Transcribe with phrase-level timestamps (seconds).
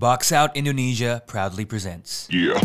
[0.00, 2.24] Box Out Indonesia proudly presents.
[2.32, 2.56] Yeah.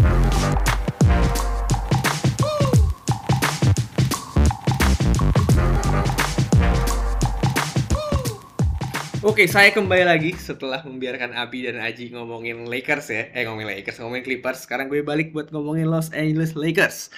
[9.20, 13.28] Oke, saya kembali lagi setelah membiarkan Abi dan Aji ngomongin Lakers ya.
[13.36, 14.64] Eh, ngomongin Lakers, ngomongin Clippers.
[14.64, 17.12] Sekarang gue balik buat ngomongin Los Angeles Lakers.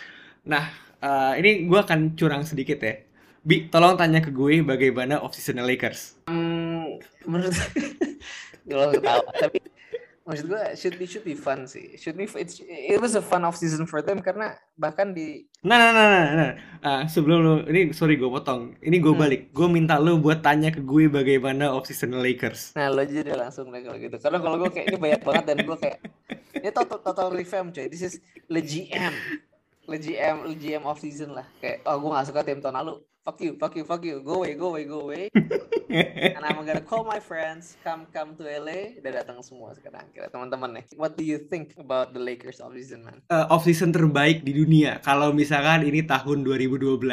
[0.49, 0.65] Nah,
[0.97, 3.05] eh, ini gue akan curang sedikit ya.
[3.45, 6.17] Bi, tolong tanya ke gue bagaimana off-season Lakers.
[6.25, 6.97] Hmm,
[7.29, 7.53] menurut
[8.65, 9.76] gue ketawa tapi
[10.27, 13.41] maksud gue should be should be fun sih should be it's, it was a fun
[13.41, 16.51] off season for them karena bahkan di Nah, nah, nah, nah, nah.
[16.79, 18.77] Ah, sebelum lu, ini sorry gue potong.
[18.79, 19.19] Ini gue Hmm.
[19.19, 19.41] balik.
[19.51, 22.71] Gue minta lu buat tanya ke gue bagaimana off-season Lakers.
[22.71, 25.57] nah lo jadi langsung deh kalau gitu karena kalau gue kayak ini banyak banget dan
[25.59, 25.97] gue kayak
[26.55, 29.11] ini total total revamp coy this is le GM
[29.87, 32.93] le GM le GM off season lah kayak oh gue gak suka tim tahun lalu
[33.27, 35.27] fuck you fuck you fuck you go away go away go away
[35.91, 40.31] and I'm gonna call my friends come come to LA udah datang semua sekarang kira
[40.31, 44.47] teman-teman nih what do you think about the Lakers off season man Eh, off-season terbaik
[44.47, 45.03] di dunia.
[45.03, 47.03] Kalau misalkan ini tahun 2012.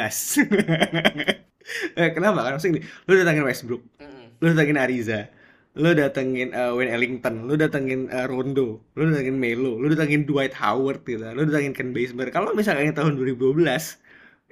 [1.99, 2.39] eh, kenapa?
[2.39, 4.25] Karena maksudnya gini, lu datangin Westbrook, Mm-mm.
[4.39, 5.27] lu datengin Ariza,
[5.75, 10.55] lu datengin eh, Wayne Ellington, lu datengin eh, Rondo, lu datengin Melo, lu datengin Dwight
[10.55, 12.31] Howard gitu, lu datengin Ken Bazemore.
[12.31, 13.67] Kalau misalkan ini tahun 2012,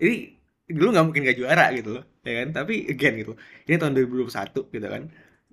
[0.04, 0.36] ini
[0.70, 2.48] dulu nggak mungkin gak juara gitu loh, ya kan?
[2.58, 3.34] Tapi again gitu,
[3.68, 5.04] ini tahun 2021 gitu kan.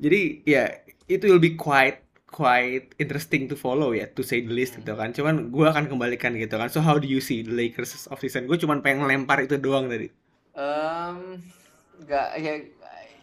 [0.01, 0.63] Jadi ya
[1.11, 1.99] itu will be quite
[2.31, 5.11] quite interesting to follow ya, to say the least gitu kan.
[5.17, 6.71] Cuman gue akan kembalikan gitu kan.
[6.71, 8.47] So how do you see the Lakers of season?
[8.47, 10.09] Gue cuman pengen lempar itu doang tadi.
[10.55, 11.39] Um,
[12.03, 12.53] nggak ya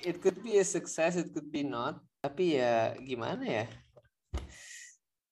[0.07, 1.99] it could be a success, it could be not.
[2.23, 3.65] Tapi ya gimana ya?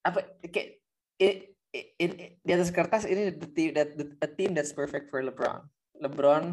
[0.06, 0.20] Apa
[0.54, 0.80] kayak
[1.20, 1.36] it,
[1.74, 5.20] it, it- di atas kertas ini the team that the- a team that's perfect for
[5.24, 5.66] LeBron.
[6.02, 6.44] LeBron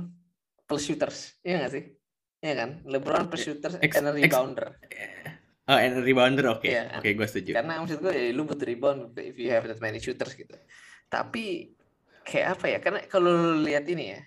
[0.66, 1.84] plus shooters, iya nggak sih?
[2.42, 2.70] Iya kan?
[2.86, 4.66] LeBron plus shooters Ex- and a ex- rebounder.
[5.70, 6.66] Oh, and rebounder oke.
[6.66, 6.98] Iya.
[6.98, 7.50] Oke, gue setuju.
[7.54, 10.54] Karena maksud gue ya, lu butuh rebound if you have that many shooters gitu.
[11.06, 11.70] Tapi
[12.26, 12.78] kayak apa ya?
[12.82, 14.20] Karena kalau lu lihat ini ya,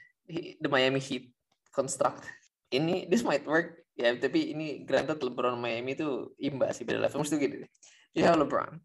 [0.64, 1.28] the Miami Heat
[1.76, 2.24] construct
[2.72, 7.20] ini this might work ya, tapi ini granted LeBron Miami itu imba sih beda level.
[7.20, 7.68] Maksud gue gini,
[8.16, 8.80] you have LeBron,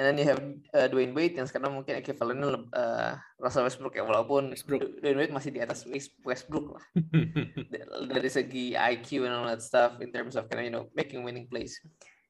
[0.00, 0.40] and then you have
[0.72, 5.04] uh, Dwayne Wade yang sekarang mungkin equivalentnya Le- uh, Russell Westbrook ya, walaupun Westbrook.
[5.04, 6.84] Dwayne Wade masih di atas West- Westbrook lah
[8.16, 11.20] dari segi IQ and all that stuff in terms of kind of, you know making
[11.20, 11.76] winning plays.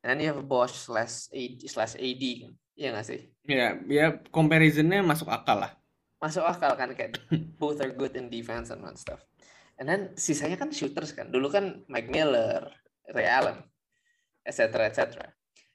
[0.02, 2.24] And then you have Bosch slash AD slash AD.
[2.74, 3.30] Iya nggak sih?
[3.46, 5.70] ya, ya comparisonnya masuk akal lah.
[6.18, 7.22] Masuk akal kan kayak
[7.62, 9.22] both are good in defense and all that stuff.
[9.78, 11.30] And then sisanya kan shooters kan.
[11.30, 12.66] Dulu kan Mike Miller,
[13.14, 13.62] Ray Allen,
[14.42, 14.90] etc.
[14.90, 15.30] etc.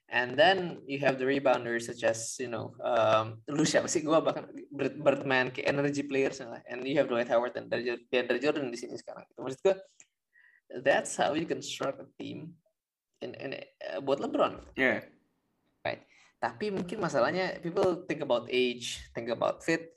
[0.06, 4.22] And then you have the rebounders such as you know um, lu siapa sih gua
[4.22, 6.62] bahkan Bird- Birdman kayak energy players lah.
[6.70, 9.26] And you have Dwight Howard dan dari DeAndre Jordan di sini sekarang.
[9.34, 9.76] Maksud gua
[10.86, 12.54] that's how you construct a team
[13.18, 14.62] in, in uh, buat LeBron.
[14.78, 15.02] Ya.
[16.36, 19.90] Tapi mungkin masalahnya people think about age, think about fit.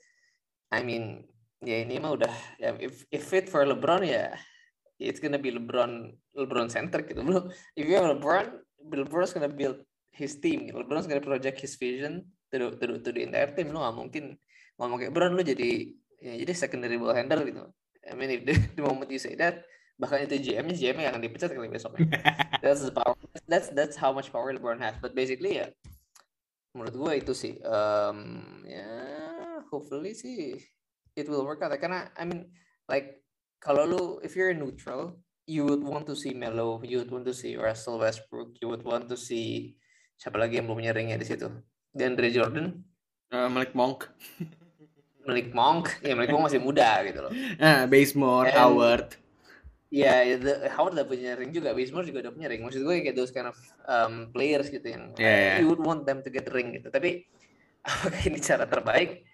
[0.72, 1.28] I mean,
[1.60, 4.32] ya ini mah udah ya if, if fit for LeBron ya
[4.96, 7.20] it's gonna be LeBron LeBron center gitu.
[7.20, 8.56] Bro, if you have LeBron,
[8.88, 9.84] LeBron's gonna build
[10.14, 10.68] his team.
[10.68, 10.76] Gitu.
[10.76, 13.70] LeBron's gonna project his vision to the, to the, to the entire team.
[13.70, 14.24] Lu gak mungkin
[14.80, 15.70] ngomong kayak LeBron lu jadi
[16.20, 17.64] ya, jadi secondary ball handler gitu.
[18.06, 19.64] I mean if the, the moment you say that
[20.00, 22.08] bahkan itu GM-nya GM-nya akan dipecat kali besoknya
[22.64, 23.12] that's the power
[23.44, 25.68] that's that's how much power LeBron has but basically ya
[26.72, 28.88] menurut gue itu sih um, ya
[29.68, 30.56] hopefully sih
[31.12, 32.48] it will work out karena I mean
[32.88, 33.20] like
[33.60, 37.36] kalau lu if you're neutral you would want to see Melo you would want to
[37.36, 39.76] see Russell Westbrook you would want to see
[40.20, 41.48] siapa lagi yang belum punya ringnya di situ
[41.90, 42.66] dan Andre Jordan
[43.30, 44.10] Eh, Malik Monk.
[45.30, 49.08] Malik Monk ya Malik Monk masih muda gitu loh Nah, Bazemore, And- Howard.
[49.90, 52.62] Ya, yeah, the, Howard udah punya ring juga, Bazemore juga udah punya ring.
[52.62, 53.58] Maksud gue kayak those kind of
[53.90, 55.56] um, players gitu yang Yeah, yeah.
[55.58, 56.94] you would want them to get ring gitu.
[56.94, 57.26] Tapi
[57.90, 59.26] apakah ini cara terbaik?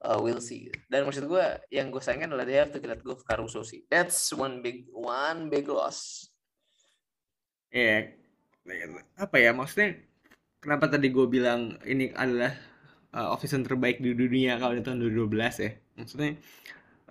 [0.00, 0.72] Uh, we'll see.
[0.88, 3.84] Dan maksud gue yang gue sayangkan adalah they have to let go of Caruso sih.
[3.92, 6.32] That's one big one big loss.
[7.68, 8.08] Ya,
[9.12, 10.07] apa ya maksudnya?
[10.58, 12.50] Kenapa tadi gue bilang ini adalah
[13.14, 15.70] uh, off-season terbaik di dunia kalau di tahun 2012 ya?
[15.94, 16.30] Maksudnya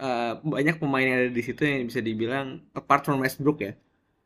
[0.03, 3.71] uh, banyak pemain yang ada di situ yang bisa dibilang apart from Westbrook ya.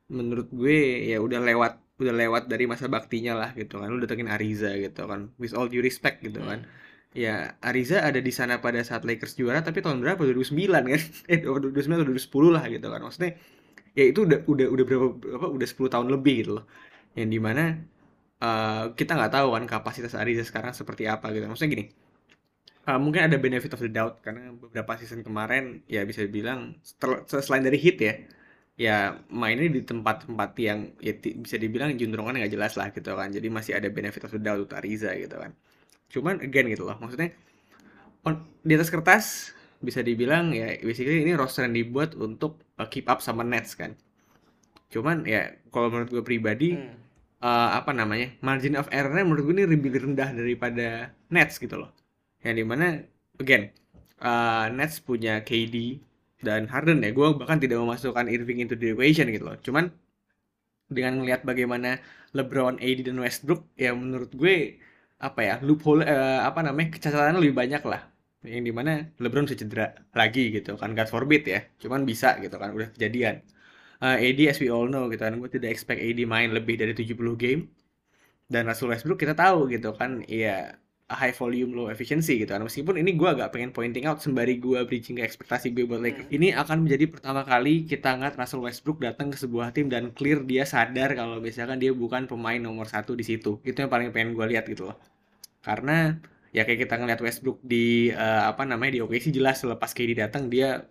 [0.10, 3.94] Menurut gue ya udah lewat udah lewat dari masa baktinya lah gitu kan.
[3.94, 5.30] Lu datengin Ariza gitu kan.
[5.38, 6.66] With all due respect gitu kan.
[7.14, 10.18] Ya, Ariza ada di sana pada saat Lakers juara tapi tahun berapa?
[10.18, 11.02] 2009 kan?
[11.32, 13.00] Eh 2009 atau 2010 lah gitu kan.
[13.06, 13.32] Maksudnya
[13.94, 15.08] ya itu udah udah udah berapa
[15.38, 16.66] apa udah 10 tahun lebih gitu loh.
[17.14, 17.64] Yang di mana
[18.48, 21.46] eh, kita nggak tahu kan kapasitas Ariza sekarang seperti apa gitu.
[21.50, 21.86] Maksudnya gini.
[22.90, 26.60] eh, mungkin ada benefit of the doubt karena beberapa season kemarin ya bisa dibilang
[27.30, 28.14] selain dari hit ya
[28.86, 28.98] ya
[29.42, 31.14] mainnya di tempat-tempat yang ya
[31.46, 34.60] bisa dibilang juntrungan nggak jelas lah gitu kan jadi masih ada benefit of the doubt
[34.66, 35.52] untuk Ariza gitu kan
[36.14, 37.30] cuman again gitu loh maksudnya
[38.28, 38.36] on,
[38.68, 39.26] di atas kertas
[39.82, 43.98] bisa dibilang ya basically ini roster yang dibuat untuk uh, keep up sama Nets kan
[44.94, 45.42] cuman ya
[45.74, 46.96] kalau menurut gue pribadi Hmm.
[47.42, 51.92] Uh, apa namanya margin of errornya menurut gue ini lebih rendah daripada Nets gitu loh.
[52.46, 52.86] Yang di mana
[53.42, 53.74] again
[54.22, 56.00] uh, Nets punya KD
[56.46, 57.12] dan Harden ya.
[57.14, 59.58] Gue bahkan tidak memasukkan Irving into the equation gitu loh.
[59.62, 59.90] Cuman
[60.92, 62.00] dengan melihat bagaimana
[62.36, 64.80] LeBron, AD dan Westbrook ya menurut gue
[65.22, 68.02] apa ya loophole eh, apa namanya kecacatannya lebih banyak lah.
[68.42, 68.92] Yang di mana
[69.22, 70.92] LeBron bisa cedera lagi gitu kan.
[70.98, 71.62] God forbid ya.
[71.78, 73.46] Cuman bisa gitu kan udah kejadian
[74.02, 75.34] Eh, AD as we all know gitu kan.
[75.42, 77.62] Gue tidak expect AD main lebih dari 70 game.
[78.54, 80.12] Dan Russell Westbrook kita tahu gitu kan.
[80.28, 80.76] Ya
[81.12, 82.64] high volume low efficiency gitu kan.
[82.68, 86.28] Meskipun ini gue agak pengen pointing out sembari gue bridging ke ekspektasi gue buat Lakers
[86.32, 86.36] Hmm.
[86.38, 90.40] ini akan menjadi pertama kali kita ngeliat Russell Westbrook datang ke sebuah tim dan clear
[90.48, 93.60] dia sadar kalau misalkan dia bukan pemain nomor satu di situ.
[93.68, 94.98] Itu yang paling pengen gue lihat gitu loh.
[95.64, 96.18] Karena
[96.56, 100.48] ya kayak kita ngeliat Westbrook di eh, apa namanya di OKC jelas selepas KD datang
[100.54, 100.84] dia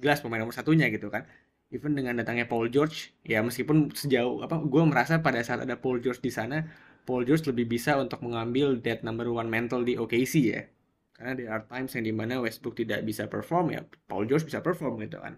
[0.00, 1.26] jelas pemain nomor satunya gitu kan
[1.70, 6.02] even dengan datangnya Paul George ya meskipun sejauh apa gue merasa pada saat ada Paul
[6.02, 6.66] George di sana
[7.06, 10.62] Paul George lebih bisa untuk mengambil that number one mental di OKC ya.
[11.16, 14.64] Karena there are times yang di mana Westbrook tidak bisa perform ya Paul George bisa
[14.64, 15.36] perform gitu kan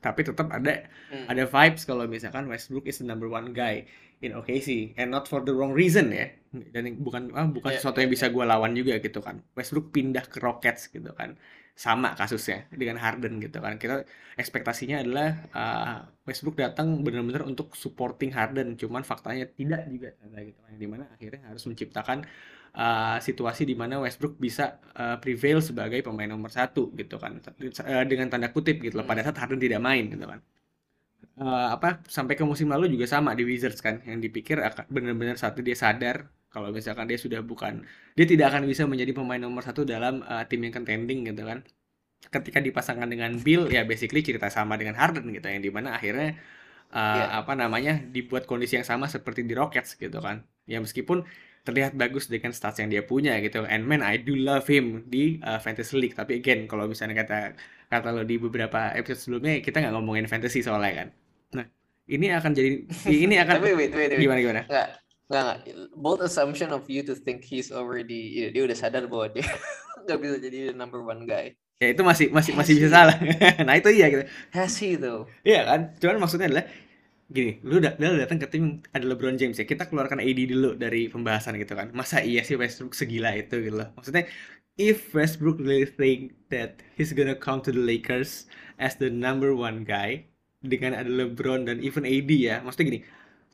[0.00, 1.26] tapi tetap ada Hmm.
[1.26, 3.84] ada vibes kalau misalkan Westbrook is the number one guy
[4.20, 6.28] in OKC and not for the wrong reason ya.
[6.74, 8.34] Dan bukan ah, bukan Ya, sesuatu ya, yang bisa ya.
[8.34, 9.40] gue lawan juga gitu kan.
[9.56, 11.34] Westbrook pindah ke Rockets gitu kan.
[11.74, 13.80] Sama kasusnya dengan Harden gitu kan.
[13.80, 14.04] Kita
[14.36, 15.96] ekspektasinya adalah uh,
[16.28, 18.76] Westbrook datang benar-benar untuk supporting Harden.
[18.76, 20.12] Cuman faktanya tidak juga
[20.44, 20.74] gitu kan.
[20.76, 22.18] Di mana akhirnya harus menciptakan
[22.76, 27.40] uh, situasi di mana Westbrook bisa uh, prevail sebagai pemain nomor satu gitu kan.
[27.40, 30.40] Uh, dengan tanda kutip gitu loh pada saat Harden tidak main gitu kan.
[31.40, 35.40] Eh, apa sampai ke musim lalu juga sama di Wizards kan yang dipikir akan benar-benar
[35.40, 37.80] satu dia sadar kalau misalkan dia sudah bukan
[38.12, 41.64] dia tidak akan bisa menjadi pemain nomor satu dalam uh, tim yang contending gitu kan.
[42.28, 46.36] Ketika dipasangkan dengan Bill ya basically cerita sama dengan Harden gitu yang di mana akhirnya
[46.92, 47.24] uh, Iya.
[47.40, 50.44] apa namanya dibuat kondisi yang sama seperti di Rockets gitu kan.
[50.68, 51.24] Ya meskipun
[51.60, 55.36] terlihat bagus dengan stats yang dia punya gitu and man I do love him di
[55.44, 57.54] uh, fantasy league tapi again kalau misalnya kata
[57.88, 61.08] kata lo di beberapa episode sebelumnya kita nggak ngomongin fantasy soalnya kan
[61.52, 61.66] nah
[62.08, 62.70] ini akan jadi
[63.06, 64.18] ini akan Tapi wait, wait, wait.
[64.18, 64.88] gimana gimana Nggak,
[65.30, 65.58] nggak, nggak.
[65.94, 69.46] Bold assumption of you to think he's already, ya, dia udah sadar bahwa dia
[70.08, 71.54] nggak bisa jadi the number one guy.
[71.80, 73.16] ya itu masih masih masih bisa salah
[73.66, 75.24] nah itu iya gitu Has he though?
[75.40, 75.80] Iya kan?
[75.96, 76.66] Cuman maksudnya adalah
[77.30, 79.64] gini, lu udah lu datang ke tim ada LeBron James ya.
[79.64, 81.94] Kita keluarkan AD dulu dari pembahasan gitu kan.
[81.94, 83.88] Masa iya sih Westbrook segila itu gitu loh.
[83.94, 84.26] Maksudnya
[84.76, 88.50] if Westbrook really think that he's gonna come to the Lakers
[88.82, 90.26] as the number one guy
[90.60, 92.60] dengan ada LeBron dan even AD ya.
[92.66, 93.00] Maksudnya gini,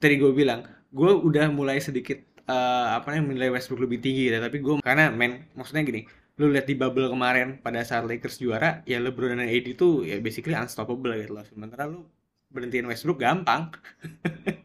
[0.01, 2.19] tadi gue bilang, gue udah mulai sedikit
[2.49, 6.53] eh, apa namanya menilai Westbrook lebih tinggi ya, tapi gue karena men maksudnya gini, lu
[6.53, 10.53] lihat di bubble kemarin pada saat Lakers juara ya LeBron dan AD itu ya basically
[10.53, 12.05] unstoppable gitu loh sementara lu
[12.49, 13.71] berhentiin Westbrook gampang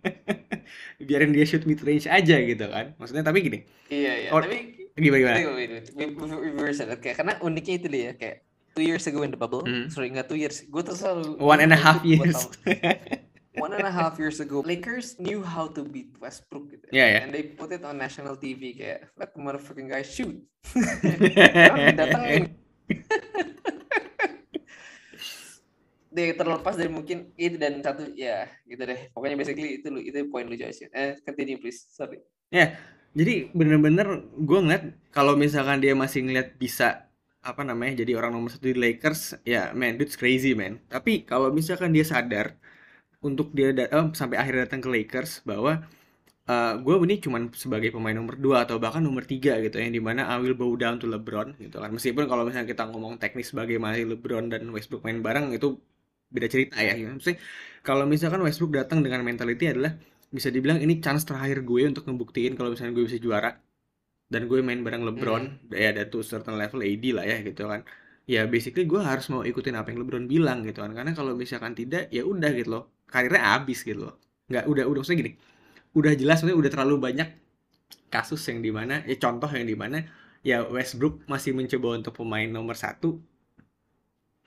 [1.08, 3.60] biarin dia shoot mid range aja gitu kan maksudnya tapi gini
[3.92, 4.30] Iya, iya.
[4.32, 5.36] Or- Tapi, gimana gimana.
[6.96, 8.38] Kayak, karena uniknya itu dia, kayak
[8.72, 9.92] two years ago in the bubble, Hmm.
[9.92, 12.48] sorry nggak two years, gue tuh selalu one and a half years
[13.60, 16.88] one and a half years ago, Lakers knew how to beat Westbrook gitu.
[16.96, 17.20] Iya, iya.
[17.28, 20.40] And they put it on national TV kayak let the motherfucking guy shoot.
[21.92, 22.56] Didatengin.
[26.12, 29.10] Dia terlepas dari mungkin itu dan satu ya gitu deh.
[29.16, 30.92] Pokoknya basically itu lu itu poin lu Joyce.
[30.92, 31.88] Eh continue please.
[31.92, 32.20] Sorry.
[33.16, 37.08] jadi bener-bener gue ngeliat kalau misalkan dia masih ngeliat bisa
[37.42, 41.50] apa namanya jadi orang nomor satu di Lakers ya man dude's crazy man tapi kalau
[41.50, 42.56] misalkan dia sadar
[43.24, 45.84] untuk dia eh, sampai akhirnya datang ke Lakers bahwa
[46.84, 50.28] gue ini cuman sebagai pemain nomor 2 atau bahkan nomor 3 gitu yang di mana
[50.28, 53.96] I will bow down to LeBron gitu kan meskipun kalau misalnya kita ngomong teknis bagaimana
[53.96, 55.80] LeBron dan Westbrook main bareng itu
[56.32, 56.96] beda cerita ya.
[56.96, 57.12] Gitu.
[57.12, 57.40] Maksudnya
[57.84, 59.94] kalau misalkan Westbrook datang dengan mentality adalah
[60.32, 63.52] bisa dibilang ini chance terakhir gue untuk ngebuktiin kalau misalnya gue bisa juara
[64.32, 67.84] dan gue main bareng LeBron ya ada tuh certain level AD lah ya gitu kan.
[68.26, 70.96] Ya basically gue harus mau ikutin apa yang LeBron bilang gitu kan.
[70.96, 72.84] Karena kalau misalkan tidak ya udah gitu loh.
[73.12, 74.16] Karirnya habis gitu loh.
[74.48, 75.32] Nggak udah udah maksudnya gini.
[75.92, 77.30] Udah jelas maksudnya udah terlalu banyak
[78.08, 80.04] kasus yang di mana ya contoh yang di mana
[80.44, 83.20] ya Westbrook masih mencoba untuk pemain nomor satu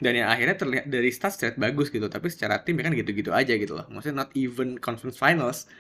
[0.03, 3.31] dan ya akhirnya terlihat dari stats terlihat bagus gitu tapi secara tim ya kan gitu-gitu
[3.31, 5.71] aja gitu loh maksudnya not even conference finals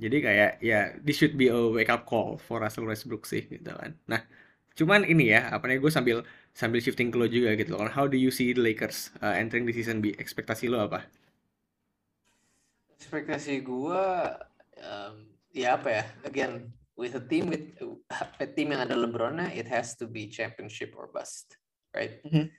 [0.00, 3.68] jadi kayak ya this should be a wake up call for Russell Westbrook sih gitu
[3.68, 4.24] kan nah
[4.78, 6.16] cuman ini ya apa namanya gue sambil
[6.56, 9.68] sambil shifting ke lo juga gitu loh how do you see the Lakers uh, entering
[9.68, 11.04] the season B ekspektasi lo apa
[12.98, 14.34] Ekspektasi gua
[14.82, 16.04] um, ya apa ya?
[16.26, 17.78] Again, with a team with
[18.42, 21.54] a team yang ada LeBron, it has to be championship or bust,
[21.94, 22.18] right?
[22.26, 22.50] Mhm.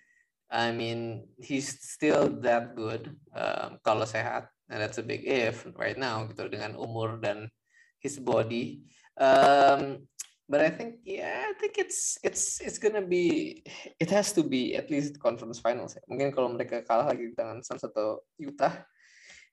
[0.49, 5.97] I mean, he's still that good um, kalau sehat, and that's a big if right
[5.97, 7.53] now gitu dengan umur dan
[8.01, 8.81] his body.
[9.13, 10.09] Um,
[10.49, 13.61] but I think, yeah, I think it's it's it's gonna be,
[14.01, 15.93] it has to be at least conference finals.
[16.09, 18.73] Mungkin kalau mereka kalah lagi dengan Suns atau Utah,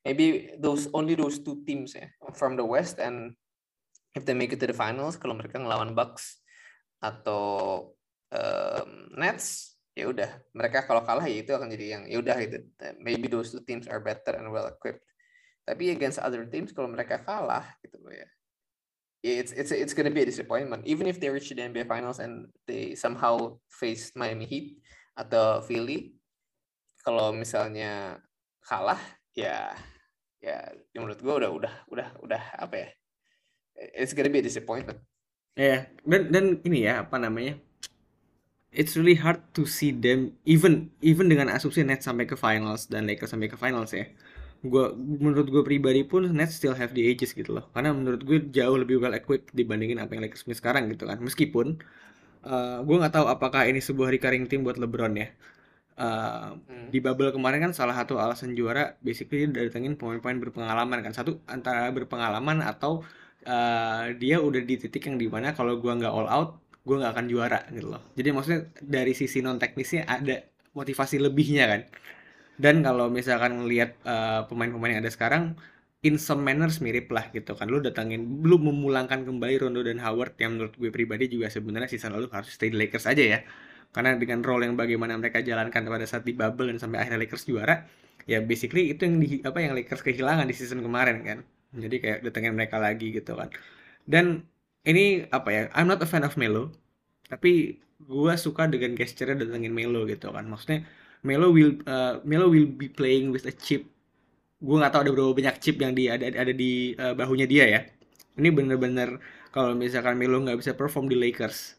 [0.01, 3.37] maybe those only those two teams ya from the West and
[4.17, 6.41] if they make it to the finals, kalau mereka ngelawan Bucks
[7.05, 7.93] atau
[8.33, 12.59] um, Nets, ya udah mereka kalau kalah ya itu akan jadi yang ya udah gitu.
[13.01, 15.03] Maybe those two teams are better and well equipped.
[15.65, 18.29] Tapi against other teams kalau mereka kalah gitu loh ya
[19.27, 20.87] it's it's it's gonna be a disappointment.
[20.87, 24.67] Even if they reach the NBA Finals and they somehow face Miami Heat
[25.19, 26.15] atau Philly
[27.03, 28.23] kalau misalnya
[28.63, 29.01] kalah
[29.35, 29.75] ya
[30.39, 32.89] ya menurut gue udah udah udah udah apa ya
[33.97, 35.03] it's gonna be a disappointment.
[35.57, 37.57] Ya, dan dan ini ya apa namanya?
[38.81, 40.73] It's really hard to see them even
[41.11, 44.05] even dengan asumsi Nets sampai ke finals dan Lakers sampai ke finals ya.
[44.73, 44.85] Gua
[45.25, 47.65] menurut gue pribadi pun Nets still have the ages gitu loh.
[47.75, 51.19] Karena menurut gue jauh lebih well equipped dibandingin apa yang Lakers punya sekarang gitu kan.
[51.27, 51.67] Meskipun
[52.47, 55.29] uh, gue nggak tahu apakah ini sebuah recurring team buat LeBron ya.
[55.97, 56.93] Uh, Hmm.
[56.93, 61.41] di bubble kemarin kan salah satu alasan juara basically dia datengin pemain-pemain berpengalaman kan satu
[61.49, 63.01] antara berpengalaman atau
[63.49, 66.51] uh, dia udah di titik yang di mana kalau gua nggak all out
[66.87, 68.03] gua nggak akan juara gitu loh.
[68.15, 70.37] Jadi maksudnya dari sisi non teknisnya ada
[70.79, 71.83] motivasi lebihnya kan.
[72.57, 75.59] Dan kalau misalkan ngelihat uh, pemain-pemain yang ada sekarang
[76.07, 77.67] in some manners mirip lah gitu kan.
[77.69, 82.15] Lu datangin belum memulangkan kembali Rondo dan Howard yang menurut gue pribadi juga sebenarnya season
[82.17, 83.39] lalu harus stay di Lakers aja ya.
[83.93, 87.45] Karena dengan role yang bagaimana mereka jalankan pada saat di bubble dan sampai akhirnya Lakers
[87.49, 87.75] juara
[88.27, 91.39] ya basically itu yang di apa yang Lakers kehilangan di season kemarin kan.
[91.77, 93.49] Jadi kayak datengin mereka lagi gitu kan.
[94.07, 94.47] Dan
[94.87, 96.73] ini apa ya I'm not a fan of Melo
[97.27, 100.47] tapi gua suka dengan gesture datengin Melo gitu kan.
[100.47, 100.87] Maksudnya
[101.27, 103.83] Melo will uh, Melo will be playing with a chip.
[104.63, 107.65] Gue nggak tahu ada berapa banyak chip yang di ada ada di uh, bahunya dia
[107.67, 107.81] ya.
[108.39, 109.19] Ini bener-bener
[109.51, 111.77] kalau misalkan Melo nggak bisa perform di Lakers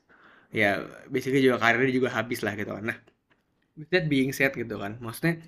[0.52, 0.80] ya
[1.12, 2.84] basically juga karirnya juga habis lah gitu kan.
[2.92, 2.98] Nah
[3.78, 5.40] with that being said gitu kan maksudnya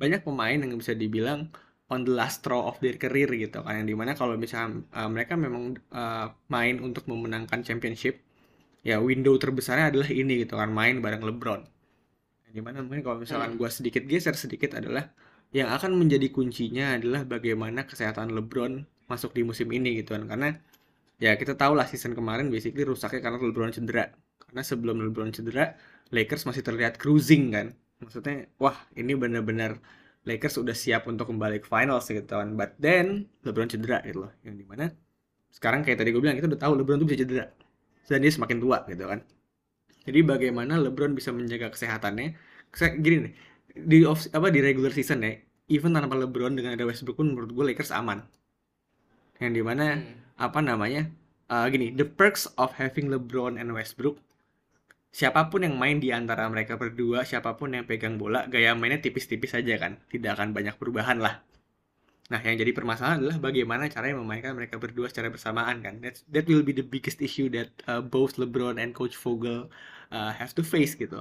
[0.00, 1.52] banyak pemain yang bisa dibilang
[1.92, 3.74] on the last straw of their career gitu kan.
[3.84, 8.20] Yang di mana kalau misalnya uh, mereka memang uh, main untuk memenangkan championship
[8.84, 11.60] ya window terbesarnya adalah ini gitu kan main bareng LeBron.
[12.48, 13.60] Yang di mana mungkin kalau misalkan Hmm.
[13.60, 15.04] gue sedikit geser sedikit adalah
[15.54, 18.72] yang akan menjadi kuncinya adalah bagaimana kesehatan LeBron
[19.10, 20.24] masuk di musim ini gitu kan.
[20.30, 20.48] Karena
[21.22, 24.04] ya kita tahu lah season kemarin basically rusaknya karena LeBron cedera.
[24.42, 25.74] Karena sebelum LeBron cedera
[26.14, 27.66] Lakers masih terlihat cruising kan.
[28.02, 29.78] Maksudnya wah ini benar-benar
[30.28, 32.48] Lakers udah siap untuk kembali ke finals gitu kan.
[32.58, 34.32] But then LeBron cedera gitu loh.
[34.46, 34.84] Yang di mana
[35.54, 37.46] sekarang kayak tadi gue bilang kita udah tahu LeBron tuh bisa cedera.
[38.08, 39.20] Dan dia semakin tua gitu kan.
[40.06, 42.28] Jadi bagaimana LeBron bisa menjaga kesehatannya?
[42.72, 43.34] Kese- gini nih
[43.74, 45.32] di off apa di regular season ya
[45.70, 48.22] even tanpa LeBron dengan ada Westbrook pun menurut gue Lakers aman.
[49.42, 50.02] Yang di mana Hmm.
[50.46, 51.02] apa namanya
[51.52, 54.18] uh, gini the perks of having LeBron and Westbrook
[55.18, 59.00] siapa pun yang main di antara mereka berdua siapa pun yang pegang bola gaya mainnya
[59.04, 59.92] tipis-tipis saja kan.
[60.12, 61.34] Tidak akan banyak perubahan lah.
[62.32, 65.94] Nah yang jadi permasalahan adalah bagaimana caranya memainkan mereka berdua secara bersamaan kan.
[66.04, 69.68] That's, that will be the biggest issue that uh, both LeBron and Coach Vogel
[70.16, 71.20] uh, have to face gitu.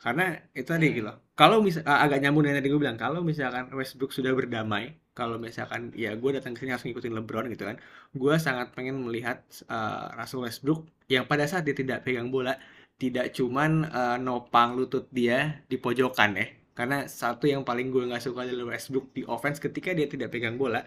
[0.00, 0.24] Karena
[0.56, 0.96] itu tadi Hmm.
[0.98, 1.12] gitu.
[1.40, 4.84] Kalau misal uh, agak nyambung dengan yang tadi gue bilang kalau misalkan Westbrook sudah berdamai
[5.18, 7.76] kalau misalkan ya gue datang ke sini harus ngikutin LeBron gitu kan
[8.16, 9.38] gue sangat pengen melihat
[9.68, 10.80] uh, Russell Westbrook
[11.12, 12.56] yang pada saat dia tidak pegang bola
[13.00, 16.46] tidak cuman uh, nopang lutut dia di pojokan ya.
[16.76, 20.56] Karena satu yang paling gue nggak suka dari Westbrook di offense ketika dia tidak pegang
[20.60, 20.80] bola.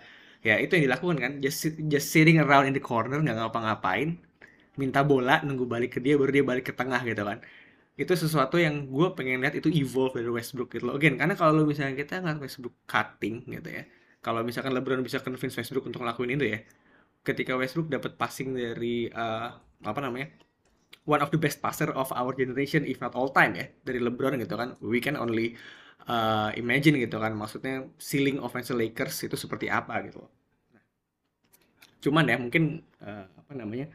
[0.45, 1.31] Ya itu yang dilakukan kan.
[1.45, 1.59] Just
[1.91, 4.09] just sitting around in the corner nggak ngapa-ngapain.
[4.79, 7.41] Minta bola nunggu balik ke dia baru dia balik ke tengah gitu kan.
[7.97, 10.95] Itu sesuatu yang gue pengen lihat itu evolve dari Westbrook gitu loh.
[10.97, 13.83] Again karena kalau misalnya kita ngeliat Westbrook cutting gitu ya
[14.23, 16.59] kalau misalkan LeBron bisa convince Westbrook untuk ngelakuin itu ya
[17.27, 19.47] ketika Westbrook dapat passing dari eh,
[19.83, 20.31] apa namanya
[21.03, 24.39] one of the best passer of our generation if not all time ya dari LeBron
[24.39, 25.55] gitu kan we can only
[26.07, 30.31] uh, imagine gitu kan maksudnya ceiling offense Lakers itu seperti apa gitu loh.
[32.03, 33.87] cuman ya mungkin uh, apa namanya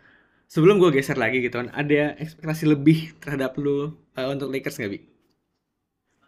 [0.48, 4.92] sebelum gue geser lagi gitu kan ada ekspektasi lebih terhadap lu uh, untuk Lakers nggak
[4.96, 5.00] bi?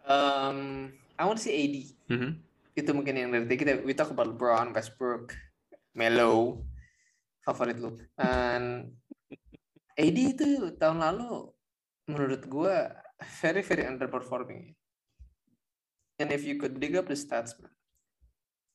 [0.05, 1.77] Um, I want to see AD.
[2.13, 2.31] Mhm.
[2.77, 5.33] Itu mungkin yang dari kita we talk about LeBron, Westbrook,
[5.97, 6.61] Melo,
[7.43, 7.97] favorit lu.
[8.21, 9.00] And
[9.99, 11.51] AD itu tahun lalu
[12.11, 12.95] menurut gua
[13.43, 14.75] very very underperforming.
[16.21, 17.73] And if you could dig up the stats, man,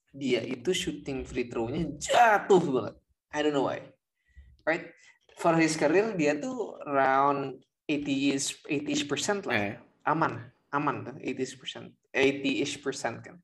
[0.09, 2.95] dia itu shooting free throw-nya jatuh banget.
[3.29, 3.85] I don't know why.
[4.65, 4.89] Right?
[5.37, 9.53] For his career dia tuh around 80 80 percent lah.
[9.53, 10.37] Eh, Aman,
[10.69, 13.35] aman tuh 80 percent, 80 percent kan.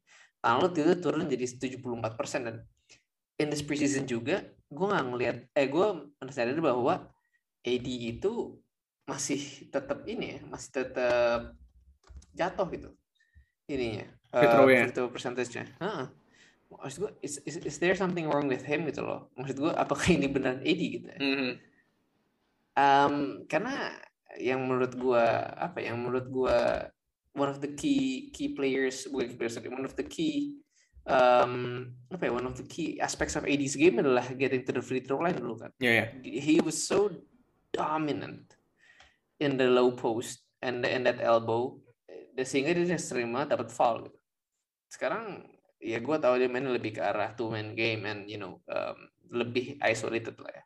[0.42, 2.56] Tahun lalu itu turun jadi 74 persen dan
[3.42, 5.88] in this preseason juga gue nggak ngelihat, eh gue
[6.22, 7.10] menyadari bahwa
[7.62, 8.58] AD itu
[9.06, 11.54] masih tetap ini ya, masih tetap
[12.32, 12.90] jatuh gitu
[13.68, 15.68] ininya Free eh, free throw percentage-nya.
[16.72, 19.28] Maksud gue, is, is, is there something wrong with him gitu loh?
[19.36, 21.20] Maksud gue, apakah ini benar AD gitu ya?
[21.20, 21.52] mhm.
[22.72, 23.92] Um, karena
[24.40, 26.88] yang menurut gua apa ya, yang menurut gua
[27.36, 30.56] one of the key key players bukan key players sorry, one of the key
[31.04, 34.80] um, apa ya one of the key aspects of AD's game adalah getting to the
[34.80, 36.06] free throw line dulu kan Ya ya.
[36.24, 37.12] he was so
[37.72, 38.46] dominant
[39.40, 44.20] in the low post and and that elbow eh, sehingga dia banget dapat foul gitu.
[44.92, 45.48] Sekarang
[45.82, 49.10] ya gue tahu dia mainnya lebih ke arah two man game and you know um,
[49.34, 50.64] lebih isolated lah ya.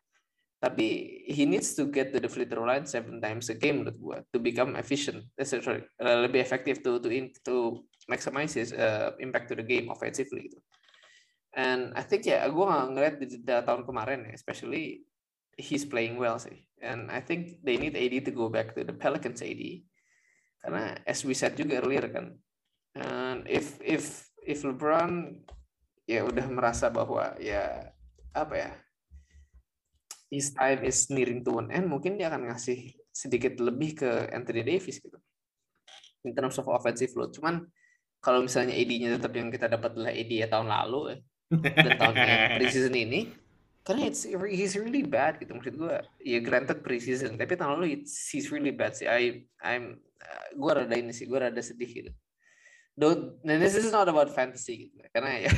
[0.56, 0.86] Tapi
[1.28, 4.18] he needs to get to the free throw line seven times a game menurut gue
[4.34, 5.24] to become efficient.
[5.38, 9.64] Eh, sorry, uh, lebih efektif to to in, to maximize his uh, impact to the
[9.64, 10.60] game offensively gitu.
[11.56, 15.06] And I think ya gue nggak ngeliat di, di tahun kemarin ya, especially
[15.56, 16.65] he's playing well sih.
[16.82, 19.62] And I think they need AD to go back to the Pelicans AD.
[20.60, 22.36] Karena as we said juga earlier kan,
[22.98, 25.40] and if if if LeBron
[26.04, 27.90] ya udah merasa bahwa ya
[28.36, 28.70] apa ya
[30.28, 34.66] his time is nearing to an end, mungkin dia akan ngasih sedikit lebih ke Anthony
[34.66, 35.16] Davis gitu.
[36.26, 37.30] In terms of offensive load.
[37.32, 37.62] Cuman
[38.18, 41.16] kalau misalnya AD-nya tetap yang kita dapat adalah AD ya tahun lalu ya,
[41.54, 42.14] dan tahun
[42.58, 43.30] preseason ini
[43.86, 48.34] karena it's he's really bad gitu maksud gue ya granted preseason tapi tahun lalu it's,
[48.34, 49.06] he's really bad sih.
[49.06, 52.10] I I'm uh, gue rada ini sih gue rada sedih gitu.
[52.98, 55.52] Don't and this is not about fantasy gitu karena ya.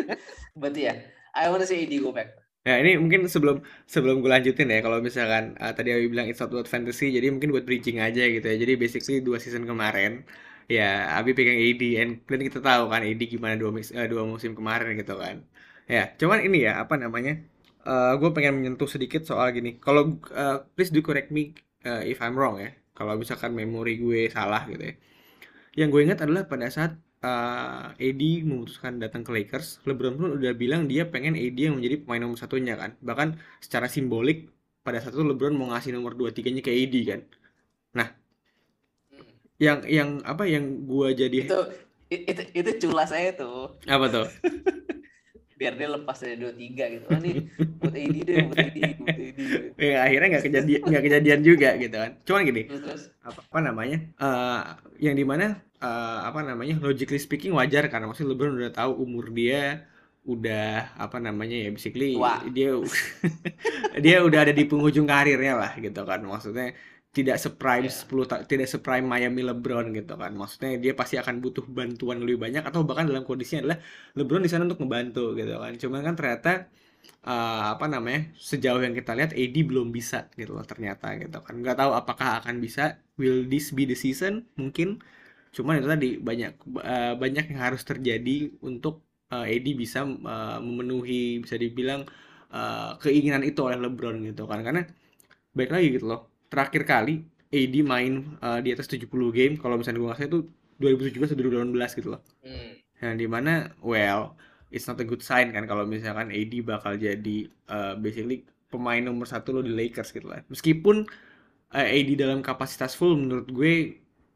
[0.62, 1.02] But yeah
[1.34, 2.38] I wanna see AD go back.
[2.62, 6.38] Ya ini mungkin sebelum sebelum gue lanjutin ya kalau misalkan uh, tadi Abi bilang it's
[6.38, 8.54] not about fantasy jadi mungkin buat bridging aja gitu ya.
[8.54, 10.22] Jadi basically dua season kemarin
[10.70, 14.54] ya Abi pegang AD and dan kita tahu kan AD gimana dua eh, dua musim
[14.54, 15.42] kemarin gitu kan.
[15.90, 17.42] Ya cuman ini ya apa namanya
[17.92, 21.52] gue pengen menyentuh sedikit soal gini kalau uh, please do correct me
[21.84, 24.94] uh, if I'm wrong ya kalau misalkan memori gue salah gitu ya
[25.74, 26.94] yang gue ingat adalah pada saat
[27.24, 32.04] uh, AD memutuskan datang ke Lakers, LeBron pun udah bilang dia pengen AD yang menjadi
[32.04, 32.94] pemain nomor satunya kan.
[33.00, 34.52] Bahkan secara simbolik
[34.84, 37.20] pada saat itu LeBron mau ngasih nomor 2 3-nya ke AD kan.
[37.96, 38.08] Nah,
[39.58, 41.60] yang yang apa yang gue jadi itu
[42.10, 44.26] itu itu culas saya tuh apa tuh?
[45.54, 47.34] biar dia lepas dari dua tiga gitu oh nih
[47.78, 49.38] buat AD deh buat AD buat AD
[49.74, 52.12] Ya, akhirnya nggak kejadian nggak kejadian juga gitu kan.
[52.22, 54.60] Cuman gini, terus apa, apa namanya eh
[55.02, 59.34] yang di mana eh, apa namanya logically speaking wajar karena maksudnya LeBron udah tahu umur
[59.34, 59.84] dia
[60.24, 62.40] udah apa namanya ya basically Tua.
[62.48, 62.72] dia
[64.04, 66.72] dia udah ada di penghujung karirnya lah gitu kan maksudnya
[67.16, 67.92] tidak seprime Iya.
[68.00, 70.32] 10 ta- tidak seprime Miami LeBron gitu kan.
[70.40, 73.78] Maksudnya dia pasti akan butuh bantuan lebih banyak atau bahkan dalam kondisinya adalah
[74.18, 75.72] LeBron di sana untuk membantu gitu kan.
[75.82, 76.50] Cuman kan ternyata
[77.26, 81.54] eh, apa namanya sejauh yang kita lihat AD belum bisa gitu loh ternyata gitu kan.
[81.62, 82.82] Nggak tahu apakah akan bisa
[83.20, 84.34] will this be the season?
[84.60, 84.88] Mungkin.
[85.56, 86.52] Cuman itu tadi banyak
[86.92, 88.36] eh, banyak yang harus terjadi
[88.68, 88.94] untuk
[89.32, 92.02] eh, AD bisa eh, memenuhi bisa dibilang
[92.54, 94.60] eh, keinginan itu oleh LeBron gitu kan.
[94.66, 94.82] Karena
[95.56, 96.20] baik lagi gitu loh
[96.52, 97.12] terakhir kali
[97.54, 98.12] AD main
[98.44, 100.40] eh, di atas 70 game kalau misalnya gue nggak salah itu
[100.80, 102.76] 2017 atau 2018 gitu loh Hmm.
[103.02, 103.50] yang di mana
[103.82, 104.20] well
[104.74, 107.36] it's not a good sign kan kalau misalkan AD bakal jadi
[107.70, 110.96] uh, basically pemain nomor satu lo di Lakers gitu lah meskipun
[111.74, 113.72] uh, AD dalam kapasitas full menurut gue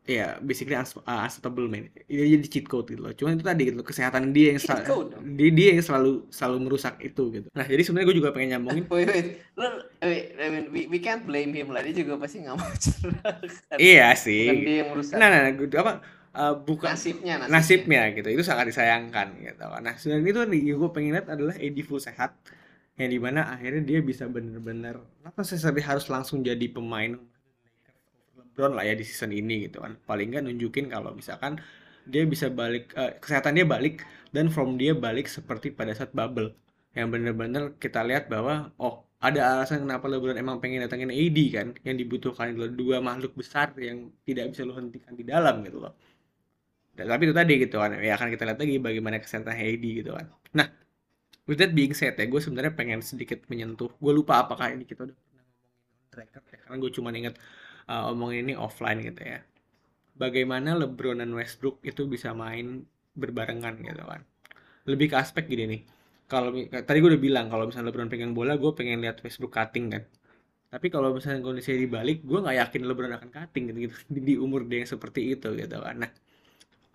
[0.08, 1.28] ya basically uns- uh,
[1.68, 4.60] man dia jadi cheat code gitu loh cuman itu tadi gitu loh, kesehatan dia yang
[4.60, 5.12] Cheat sel- code?
[5.36, 8.84] dia, dia yang selalu selalu merusak itu gitu nah jadi sebenarnya gue juga pengen nyambungin
[8.92, 9.26] Wait, wait.
[9.60, 9.68] Lu,
[10.00, 11.84] wait, I mean, we, we can't blame him lah.
[11.84, 13.36] Dia juga pasti nggak mau cerah.
[13.76, 15.16] iya Bukan sih dia yang merusak.
[15.20, 15.92] nah nah, nah gue- apa
[16.32, 17.52] uh, bukan nasibnya, nasibnya.
[17.60, 20.40] nasibnya gitu itu sangat disayangkan gitu nah sebenarnya itu
[20.72, 22.32] yang gue pengen lihat adalah Eddie full sehat
[22.98, 27.14] yang di mana akhirnya dia bisa bener-bener not necessarily harus langsung jadi pemain
[28.58, 29.94] LeBron lah ya di season ini gitu kan.
[30.02, 31.62] Paling nggak nunjukin kalau misalkan
[32.10, 34.02] dia bisa balik eh, kesehatan dia balik
[34.34, 36.50] dan from dia balik seperti pada saat bubble.
[36.98, 41.68] Yang bener-bener kita lihat bahwa oh ada alasan kenapa LeBron emang pengen datangin AD kan
[41.86, 45.94] yang dibutuhkan adalah dua makhluk besar yang tidak bisa lo hentikan di dalam gitu loh.
[46.96, 50.10] Dan- tapi itu tadi gitu kan ya akan kita lihat lagi bagaimana kesehatan AD gitu
[50.18, 50.26] kan.
[50.58, 50.66] Nah
[51.48, 55.06] with that being said ya gue sebenarnya pengen sedikit menyentuh gue lupa apakah ini kita
[55.08, 57.34] udah pernah ngomongin on record ya karena gue cuma inget
[57.90, 59.40] uh, omongin ini offline gitu ya
[60.14, 62.84] bagaimana LeBron dan Westbrook itu bisa main
[63.18, 64.22] berbarengan gitu kan
[64.88, 65.80] lebih ke aspek gini nih.
[66.28, 66.52] Kalau
[66.88, 70.02] tadi gue udah bilang kalau misalnya LeBron pengen bola, gue pengen lihat Westbrook cutting kan.
[70.68, 73.94] Tapi kalau misalnya kondisinya dibalik, gue nggak yakin LeBron akan cutting gitu, gitu
[74.28, 75.96] di, umur dia yang seperti itu gitu kan.
[76.04, 76.10] Nah,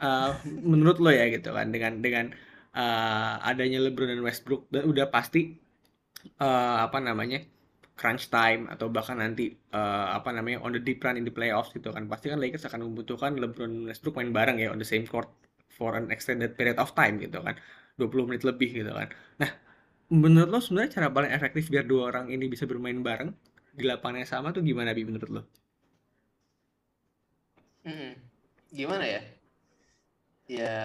[0.01, 0.32] eh,
[0.65, 2.25] menurut lo ya gitu kan dengan dengan
[2.77, 5.58] eh, adanya LeBron dan Westbrook udah pasti
[6.41, 7.41] eh, apa namanya
[7.99, 11.69] crunch time atau bahkan nanti eh, apa namanya on the deep run in the playoffs
[11.75, 15.06] gitu kan pasti kan Lakers akan membutuhkan LeBron Westbrook main bareng ya on the same
[15.06, 15.29] court
[15.69, 17.56] for an extended period of time gitu kan
[17.97, 19.08] 20 menit lebih gitu kan
[19.41, 19.51] nah
[20.13, 23.34] menurut lo sebenarnya cara paling efektif biar dua orang ini bisa bermain bareng
[23.73, 25.41] di lapangan yang sama tuh gimana bi menurut lo?
[27.84, 28.13] Mm-mm.
[28.69, 29.21] Gimana ya?
[30.47, 30.77] Ya,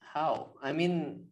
[0.00, 0.56] how?
[0.64, 1.28] I mean,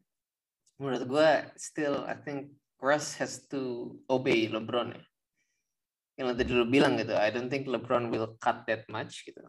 [0.76, 2.52] menurut gue still I think
[2.85, 5.02] Russ has to obey LeBron ya.
[6.20, 9.40] Yang tadi lu bilang gitu, I don't think LeBron will cut that much gitu.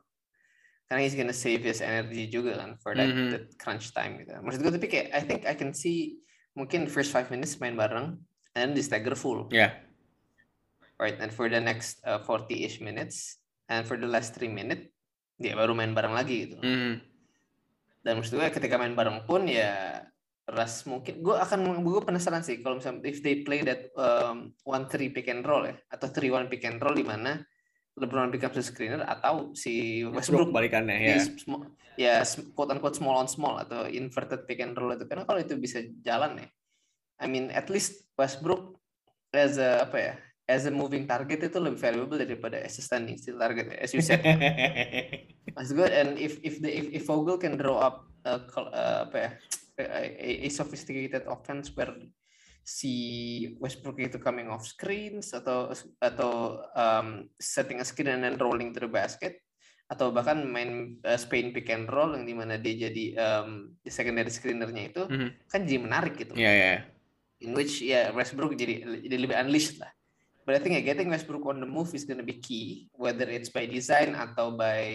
[0.88, 3.31] Karena he's gonna save his energy juga kan for that, Mhm.
[3.36, 4.31] that crunch time gitu.
[4.39, 6.23] Maksud gue tapi kayak I think I can see
[6.55, 8.15] mungkin first five minutes main bareng
[8.55, 9.51] and di stagger full.
[9.51, 9.84] Ya,
[11.01, 11.17] right?
[11.19, 14.93] And for the next uh, 40-ish minutes, and for the last 3 minutes,
[15.41, 16.62] dia baru main bareng lagi gitu.
[16.62, 16.93] Mhm.
[18.01, 19.99] Dan maksud gue ketika main bareng pun ya
[20.51, 21.23] Ras mungkin.
[21.23, 25.31] Gue akan gue penasaran sih kalau misalnya if they play that um, one three pick
[25.31, 27.39] and roll ya atau three one pick and roll di mana
[27.95, 31.23] LeBron becomes a screener atau si Westbrook balikannya ya.
[31.95, 32.15] ya
[32.55, 35.07] quote unquote small on small atau inverted pick and roll itu.
[35.07, 36.47] Karena kalau itu bisa jalan ya
[37.21, 38.75] I mean at least Westbrook
[39.31, 40.13] as a apa ya
[40.49, 43.95] as a moving target itu lebih valuable daripada as a standing still target ya, as
[43.95, 44.19] you said.
[45.55, 48.11] Maksud gue and if if the if, if Vogel can draw up
[48.49, 49.29] col- uh, apa ya
[49.88, 51.94] a, a, sophisticated offense where
[52.62, 52.94] si
[53.58, 58.80] Westbrook itu coming off screens atau atau um, setting a screen and then rolling to
[58.80, 59.41] the basket
[59.91, 64.32] atau bahkan main uh, Spain pick and roll yang di mana dia jadi um, secondary
[64.32, 65.30] screenernya itu Mhm.
[65.52, 66.76] kan jadi menarik gitu Ya ya.
[67.44, 69.91] in which ya Westbrook jadi jadi lebih unleashed lah.
[70.41, 73.54] But I think yeah, getting Westbrook on the move is gonna be key, whether it's
[73.54, 74.89] by design atau by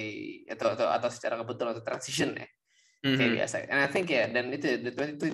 [0.50, 2.46] atau atau, atau secara kebetulan atau transition ya
[3.14, 3.36] kayak Mhm.
[3.38, 3.56] biasa.
[3.70, 5.30] And I think ya dan itu the 20,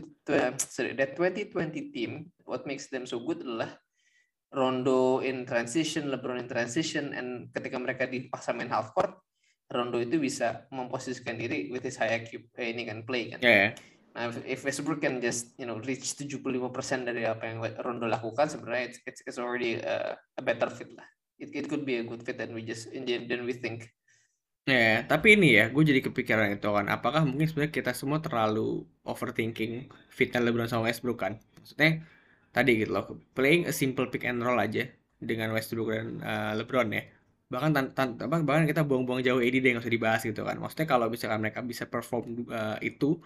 [0.61, 3.73] sorry that 2020 team what makes them so good adalah
[4.53, 9.17] Rondo in transition, LeBron in transition, and ketika mereka dipaksa main half court,
[9.73, 13.41] Rondo itu bisa memposisikan diri with his high IQ eh, ini kan play kan.
[13.41, 13.73] Ya.
[14.13, 18.45] Nah, if- if Westbrook can just you know reach 75% dari apa yang Rondo lakukan
[18.45, 21.09] sebenarnya it's it's, it's already a, a better fit lah.
[21.41, 23.89] It, it could be a good fit than we just than we think.
[24.71, 26.87] Ya, tapi ini ya, gue jadi kepikiran itu kan.
[26.95, 28.61] Apakah mungkin sebenarnya kita semua terlalu
[29.11, 29.73] overthinking
[30.19, 31.33] fitnya LeBron sama Westbrook kan?
[31.59, 31.89] Maksudnya
[32.55, 33.05] tadi gitu loh,
[33.37, 34.83] playing a simple pick and roll aja
[35.19, 37.03] dengan Westbrook dan uh, LeBron ya.
[37.53, 38.17] Bahkan tan tan-
[38.49, 40.57] bahkan kita buang-buang jauh AD deh nggak usah dibahas gitu kan.
[40.63, 43.19] Maksudnya kalau misalkan mereka bisa perform uh, itu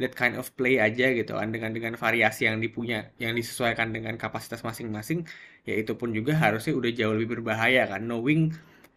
[0.00, 4.14] that kind of play aja gitu kan dengan dengan variasi yang dipunya yang disesuaikan dengan
[4.18, 5.22] kapasitas masing-masing
[5.68, 8.50] ya itu pun juga harusnya udah jauh lebih berbahaya kan knowing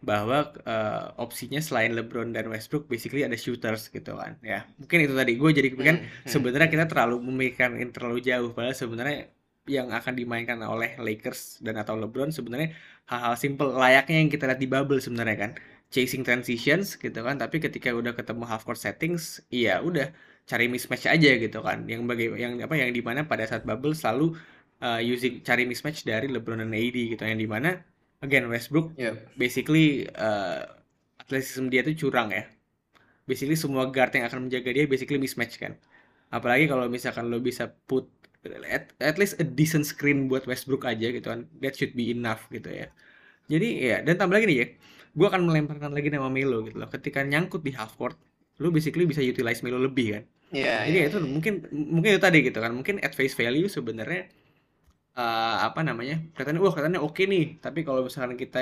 [0.08, 0.36] bahwa
[0.72, 4.58] uh, opsinya selain LeBron dan Westbrook basically ada shooters gitu kan ya.
[4.80, 8.50] Mungkin itu tadi gue jadi kepikiran Hmm, hmm, sebenarnya kita terlalu memikirkan ini terlalu jauh
[8.56, 9.18] padahal sebenarnya
[9.66, 12.70] yang akan dimainkan oleh Lakers dan atau LeBron sebenarnya
[13.10, 15.52] hal-hal simple layaknya yang kita lihat di bubble sebenarnya kan.
[15.94, 20.10] Chasing transitions gitu kan tapi ketika udah ketemu half court settings iya udah
[20.50, 21.78] cari mismatch aja gitu kan.
[21.90, 24.34] Yang bagai yang apa yang di mana pada saat bubble selalu
[24.82, 27.70] uh, using cari mismatch dari LeBron dan AD gitu yang di mana
[28.26, 29.14] again Westbrook Yeah.
[29.38, 30.66] basically uh,
[31.22, 32.44] atletisme dia tuh curang ya.
[33.26, 35.78] Basically semua guard yang akan menjaga dia basically mismatch kan.
[36.30, 38.10] Apalagi kalau misalkan lo bisa put
[38.66, 42.46] at, at least a decent screen buat Westbrook aja gitu kan that should be enough
[42.50, 42.86] gitu ya.
[43.46, 44.66] Jadi ya dan tambah lagi nih ya
[45.16, 46.90] gue akan melemparkan lagi nama Melo gitu loh.
[46.90, 48.18] Ketika nyangkut di half court
[48.62, 50.24] lo basically bisa utilize Melo lebih kan.
[50.54, 51.26] Yeah, jadi yeah, itu yeah.
[51.26, 52.70] mungkin mungkin itu tadi gitu kan.
[52.70, 54.30] Mungkin at face value sebenarnya
[55.20, 58.58] eh, apa namanya kelihatannya wah kelihatannya oke nih tapi kalau misalkan kita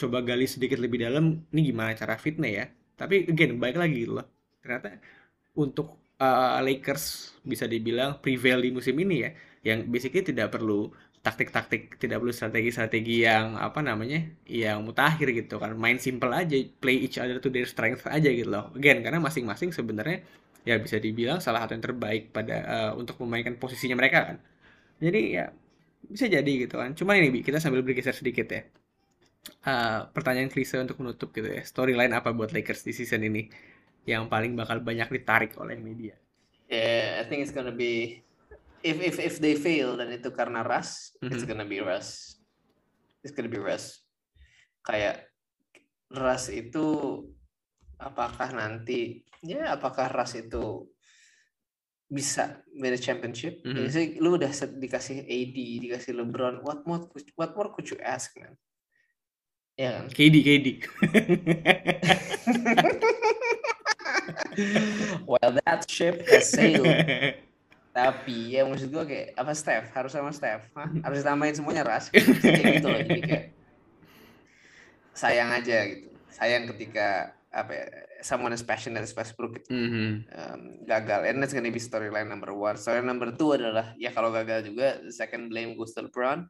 [0.00, 2.64] coba gali sedikit lebih dalam ini gimana cara fitnya ya?
[3.00, 4.26] Tapi again baik lagi gitu loh.
[4.62, 4.88] Ternyata
[5.58, 5.86] untuk
[6.20, 7.04] eh, Lakers
[7.44, 9.30] bisa dibilang prevail di musim ini ya
[9.66, 15.74] yang basically tidak perlu taktik-taktik tidak perlu strategi-strategi yang apa namanya yang mutakhir gitu kan.
[15.76, 18.70] Main simple aja play each other to their strength aja gitu loh.
[18.78, 20.22] Again karena masing-masing sebenarnya
[20.68, 24.36] ya bisa dibilang salah satu yang terbaik pada eh, untuk memainkan posisinya mereka kan.
[25.02, 25.46] Jadi ya
[26.08, 28.62] bisa jadi gitu kan cuma ini Bi, kita sambil bergeser sedikit ya
[29.48, 33.48] Eh, pertanyaan klise untuk menutup gitu ya storyline apa buat Lakers di season ini
[34.04, 36.16] yang paling bakal banyak ditarik oleh media
[36.68, 38.20] Yeah, I think it's gonna be
[38.84, 41.48] if if if they fail dan itu karena Russ, it's Mhm.
[41.48, 42.36] gonna be Russ.
[43.24, 44.04] It's gonna be Russ.
[44.84, 45.32] Kayak
[46.12, 46.86] Russ itu
[47.96, 50.92] apakah nanti ya apakah Russ itu
[52.08, 52.64] bisa
[52.96, 53.60] a championship.
[53.62, 53.76] Mhm.
[53.76, 54.48] Jadi sih, lu udah
[54.80, 58.56] dikasih AD, dikasih LeBron, what more could- what more could you ask, man?
[59.76, 60.08] Ya kan?
[60.16, 60.66] KD KD
[65.28, 66.88] well, that ship has sailed.
[67.94, 70.86] Tapi ya maksud gue kayak apa Steph harus sama Steph, Hah?
[71.02, 72.10] harus ditambahin semuanya ras.
[72.14, 73.00] kayak gitu loh.
[73.02, 73.44] Jadi kayak
[75.20, 76.08] sayang aja gitu.
[76.30, 77.86] Sayang ketika apa ya,
[78.20, 80.10] someone as passionate as Westbrook gitu, Mhm.
[80.30, 81.22] um, gagal.
[81.26, 82.74] And that's gonna be storyline number one.
[82.74, 86.46] Storyline number two adalah ya kalau gagal juga the second blame goes to LeBron.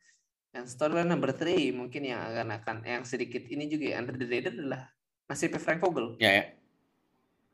[0.57, 4.25] And storyline number three mungkin yang akan akan yang sedikit ini juga ya, under the
[4.25, 4.83] radar adalah
[5.29, 6.17] nasibnya Frank Vogel.
[6.17, 6.45] ya ya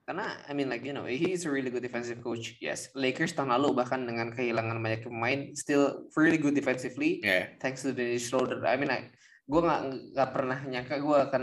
[0.04, 2.60] Karena I mean like you know he's a really good defensive coach.
[2.60, 7.80] Yes, Lakers tahun lalu bahkan dengan kehilangan banyak pemain still really good defensively ya thanks
[7.80, 8.60] to Dennis Schroeder.
[8.68, 9.16] I mean like
[9.48, 9.80] gue nggak
[10.12, 11.42] nggak pernah nyangka gue akan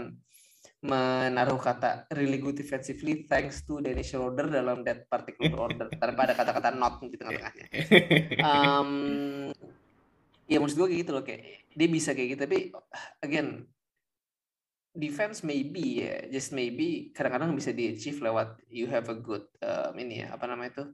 [0.82, 6.34] menaruh kata really good defensively thanks to Dennis Schroeder dalam that particular order tanpa ada
[6.34, 7.65] kata-kata not di tengah-tengahnya.
[8.41, 9.54] Um,
[10.50, 11.41] ya maksud gue kayak gitu loh kayak
[11.72, 12.60] dia bisa kayak gitu tapi
[13.22, 13.70] again
[14.91, 19.96] defense maybe ya just maybe kadang-kadang bisa di achieve lewat you have a good um,
[19.96, 20.86] ini ya apa namanya itu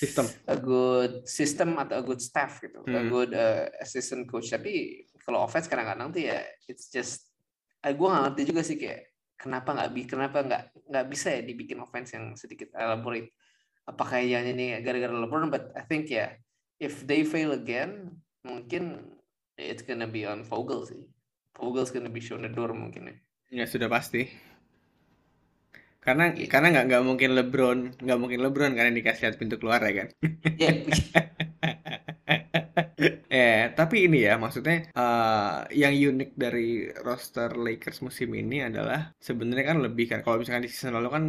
[0.00, 0.24] System.
[0.48, 3.10] a good system atau a good staff gitu a Hmm.
[3.12, 7.28] good uh, assistant coach tapi kalau offense kadang-kadang tuh ya it's just
[7.84, 9.11] eh, gue nggak ngerti juga sih kayak
[9.42, 13.34] kenapa nggak bi kenapa nggak nggak bisa ya dibikin offense yang sedikit elaborate
[13.82, 16.30] apakah yang ini gara-gara LeBron but I think ya
[16.78, 18.14] if they fail again
[18.46, 19.02] mungkin
[19.58, 21.02] it's gonna be on Vogel sih
[21.58, 23.16] Vogel's gonna be shown the door mungkin ya
[23.52, 24.32] Ya sudah pasti.
[26.00, 26.48] Karena Iya.
[26.48, 30.08] karena nggak nggak mungkin LeBron nggak mungkin LeBron karena dikasih lihat pintu keluar ya kan.
[30.56, 30.72] ya
[33.32, 36.62] eh tapi ini ya maksudnya eh, yang unik dari
[37.06, 41.24] roster Lakers musim ini adalah sebenarnya kan lebih kan kalau misalkan di season lalu kan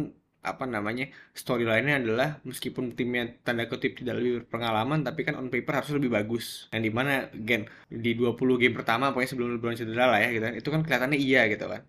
[0.50, 5.72] apa namanya storyline-nya adalah meskipun timnya tanda kutip tidak lebih berpengalaman tapi kan on paper
[5.80, 6.68] harus lebih bagus.
[6.72, 10.44] Yang di mana gen di 20 game pertama pokoknya sebelum LeBron cedera lah ya gitu
[10.44, 11.82] kan itu kan kelihatannya iya gitu kan.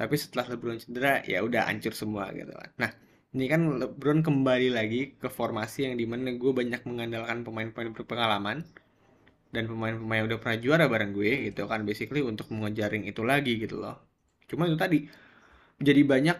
[0.00, 2.70] Tapi setelah LeBron cedera ya udah hancur semua gitu kan.
[2.80, 2.90] Nah
[3.36, 8.64] ini kan LeBron kembali lagi ke formasi yang di mana gue banyak mengandalkan pemain-pemain berpengalaman
[9.54, 13.76] dan pemain-pemain udah pernah juara bareng gue gitu kan basically untuk mengejaring itu lagi gitu
[13.82, 13.96] loh.
[14.50, 14.98] Cuma itu tadi
[15.88, 16.36] jadi banyak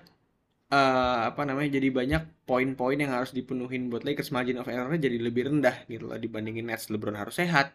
[0.72, 4.30] eh, apa namanya jadi banyak poin-poin yang harus dipenuhin buat Lakers.
[4.34, 6.88] Margin of errornya jadi lebih rendah gitu loh dibandingin Nets.
[6.92, 7.68] LeBron harus sehat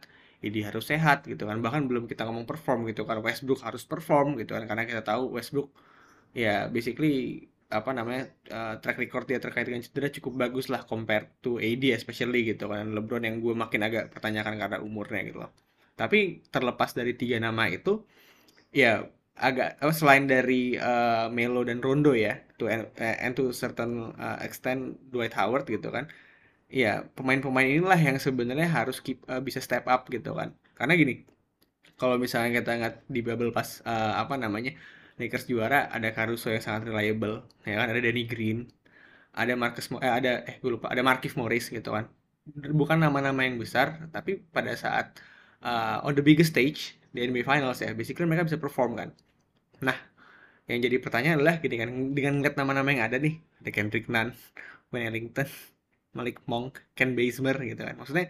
[0.44, 1.58] Idi harus sehat gitu kan.
[1.66, 3.18] Bahkan belum kita ngomong perform gitu kan.
[3.24, 4.64] Westbrook harus perform gitu kan.
[4.70, 5.70] Karena kita tahu Westbrook
[6.36, 7.48] ya basically
[7.80, 8.24] apa namanya
[8.58, 12.66] eh, track record dia terkait dengan cedera cukup bagus lah compared to AD especially gitu
[12.74, 12.86] kan.
[12.96, 15.52] LeBron yang gue makin agak pertanyakan karena umurnya gitu loh.
[16.00, 16.20] Tapi
[16.54, 17.92] terlepas dari tiga nama itu
[18.74, 19.06] ya
[19.38, 24.82] agak selain dari eh, Melo dan Rondo ya to and, and to certain eh, extent
[25.12, 26.06] Dwight Howard gitu kan
[26.74, 30.54] ya pemain-pemain inilah yang sebenarnya harus keep, eh, bisa step up gitu kan.
[30.78, 31.14] Karena gini
[32.00, 34.74] kalau misalnya kita ingat di bubble pas eh, apa namanya
[35.20, 37.36] Lakers juara ada Caruso yang sangat reliable
[37.68, 37.88] ya kan?
[37.94, 38.60] Ada Danny Green
[39.34, 42.06] ada Marcus Mo- eh, ada eh gue lupa ada Markif Morris gitu kan.
[42.80, 45.16] Bukan nama-nama yang besar tapi pada saat
[45.64, 49.10] uh, on the biggest stage di NBA Finals ya basically mereka bisa perform kan.
[49.88, 49.98] Nah
[50.70, 54.32] yang jadi pertanyaan adalah gini kan dengan ngeliat nama-nama yang ada nih ada Kendrick Nunn
[54.94, 55.50] Wayne Ellington
[56.18, 57.96] Malik Monk Ken Bazemore gitu kan.
[58.00, 58.28] Maksudnya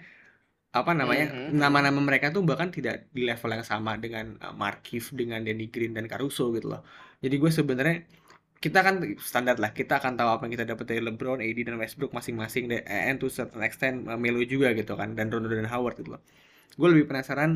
[0.74, 1.54] apa namanya Mhm.
[1.62, 5.94] nama-nama mereka tuh bahkan tidak di level yang sama dengan uh, Markif dengan Danny Green
[5.98, 6.82] dan Caruso gitu loh
[7.24, 7.96] jadi gue sebenarnya
[8.64, 11.76] kita kan standar lah kita akan tahu apa yang kita dapat dari LeBron, AD dan
[11.82, 15.68] Westbrook masing-masing dan and to certain extent uh, Melo juga gitu kan dan Rondo dan
[15.68, 16.22] Howard gitu loh.
[16.80, 17.52] Gue lebih penasaran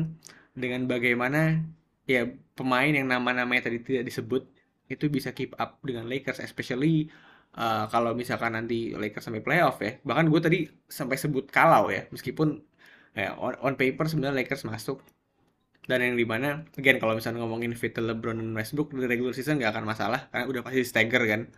[0.52, 1.64] dengan bagaimana
[2.04, 4.42] ya pemain yang nama-namanya tadi tidak disebut
[4.88, 7.08] itu bisa keep up dengan Lakers especially
[7.56, 9.96] uh, kalau misalkan nanti Lakers sampai playoff ya.
[10.04, 12.60] Bahkan gue tadi sampai sebut kalau ya meskipun
[13.18, 15.02] ya on, on paper sebenarnya Lakers masuk.
[15.88, 19.56] Dan yang di mana again kalau misalnya ngomongin fit LeBron dan Westbrook di regular season
[19.56, 21.48] nggak akan masalah karena udah pasti stagger kan?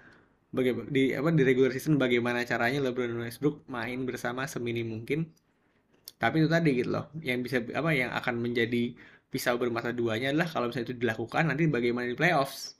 [0.54, 5.28] Bagaimana di apa di regular season bagaimana caranya LeBron dan Westbrook main bersama seminim mungkin.
[6.20, 8.94] Tapi itu tadi gitu loh yang bisa apa yang akan menjadi
[9.30, 12.78] pisau bermata duanya adalah kalau misalnya itu dilakukan nanti bagaimana di playoffs.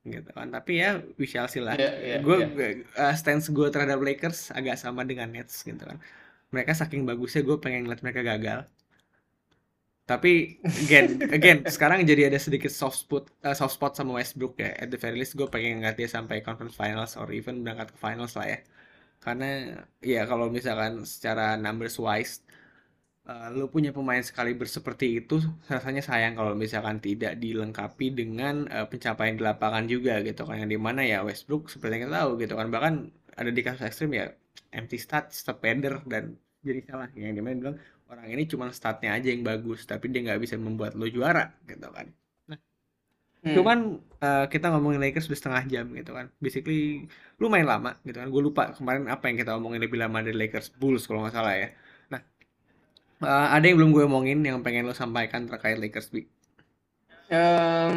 [0.00, 0.48] Gitu kan.
[0.48, 1.76] Tapi ya we shall see lah.
[1.76, 2.70] Iya, iya, gue iya.
[2.96, 6.00] uh, stance gue terhadap Lakers agak sama dengan Nets gitu kan
[6.56, 8.60] mereka saking bagusnya gue pengen ngeliat mereka gagal.
[10.06, 14.70] Tapi again again sekarang jadi ada sedikit soft spot uh, soft spot sama Westbrook ya.
[14.78, 17.98] At the very least gue pengen ngeliat dia sampai conference finals or even berangkat ke
[17.98, 18.58] finals lah ya.
[19.18, 22.46] Karena ya kalau misalkan secara numbers wise
[23.26, 28.86] uh, lu punya pemain sekaliber seperti itu rasanya sayang kalau misalkan tidak dilengkapi dengan uh,
[28.86, 30.62] pencapaian di lapangan juga gitu kan.
[30.62, 32.68] Yang di mana ya Westbrook seperti yang kita tahu gitu kan.
[32.70, 32.94] Bahkan
[33.42, 34.30] ada di kasus ekstrim ya
[34.70, 37.76] empty stat step header dan jadi salah yang di mana bilang
[38.10, 41.88] orang ini cuma statnya aja yang bagus tapi dia nggak bisa membuat lo juara gitu
[41.96, 42.06] kan
[43.46, 43.54] Hmm.
[43.56, 43.78] cuman
[44.26, 47.06] uh, kita ngomongin Lakers udah setengah jam gitu kan basically
[47.38, 50.74] lumayan lama gitu kan gue lupa kemarin apa yang kita omongin lebih lama dari Lakers
[50.80, 51.68] Bulls kalau nggak salah ya
[52.10, 52.20] nah
[53.22, 56.26] uh, ada yang belum gue omongin yang pengen lo sampaikan terkait Lakers Bi
[57.30, 57.96] Em,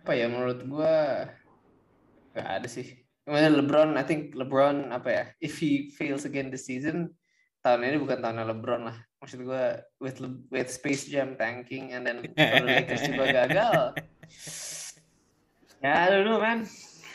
[0.00, 0.92] apa ya menurut gua
[2.32, 2.86] nggak ada sih.
[3.24, 5.24] Kemudian LeBron, I think LeBron apa ya?
[5.40, 7.16] If he fails again this season,
[7.64, 8.96] tahun ini bukan tahunnya LeBron lah.
[9.24, 13.82] Maksud gua with Le- with Space Jam tanking and then the Lakers juga gagal.
[15.80, 16.68] Ya, know man.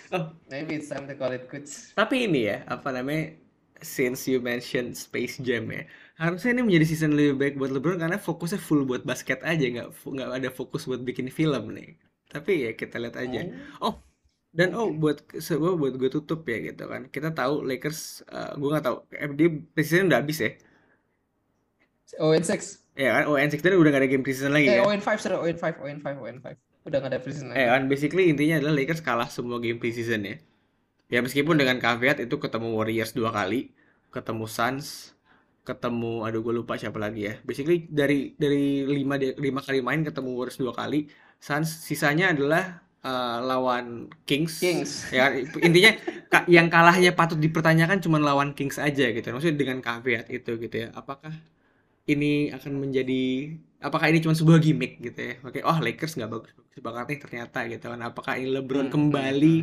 [0.10, 0.34] Oh.
[0.50, 1.94] Maybe it's time to call it quits.
[1.94, 3.38] Tapi ini ya, apa namanya?
[3.80, 5.88] Since you mentioned Space Jam ya,
[6.20, 9.96] harusnya ini menjadi season lebih baik buat LeBron karena fokusnya full buat basket aja, nggak
[10.04, 11.96] nggak ada fokus buat bikin film nih.
[12.28, 13.48] Tapi ya kita lihat aja.
[13.80, 14.04] Oh,
[14.58, 17.02] dan oh buat sebuah buat gue tutup ya gitu kan.
[17.14, 18.00] Kita tahu Lakers,
[18.34, 18.98] eh, gue nggak tahu,
[19.40, 20.50] dia preseason udah habis ya.
[22.20, 22.80] Oh, in six.
[23.04, 24.84] Ya kan, oh N6 tadi udah gak ada game preseason lagi Eh, ya.
[24.84, 25.36] oh in five, sorry.
[25.36, 25.76] Oh oh in five,
[26.22, 26.58] oh in five.
[26.88, 27.70] Udah nggak ada preseason Eh lagi.
[27.72, 30.36] kan, basically intinya adalah Lakers kalah semua game preseason ya.
[31.14, 33.74] Ya meskipun dengan caveat itu ketemu Warriors dua kali,
[34.16, 34.88] ketemu Suns,
[35.68, 37.34] ketemu aduh gue lupa siapa lagi ya.
[37.50, 41.10] Basically dari dari lima lima kali main ketemu Warriors dua kali,
[41.42, 42.64] Suns sisanya adalah
[43.06, 43.86] eh, lawan
[44.28, 44.56] Kings.
[44.60, 45.06] Kings.
[45.16, 45.32] Ya
[45.68, 45.92] intinya
[46.32, 49.26] ka- yang kalahnya patut dipertanyakan cuma lawan Kings aja gitu.
[49.34, 50.88] Maksudnya dengan caveat itu gitu ya.
[51.00, 51.34] Apakah
[52.10, 53.22] ini akan menjadi
[53.80, 57.20] apakah ini cuma sebuah gimmick gitu ya oke oh Lakers nggak bagus bagus banget nih
[57.24, 59.56] ternyata gitu kan apakah ini LeBron Hmm, kembali